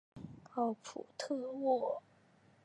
[0.55, 2.01] 奥普特沃。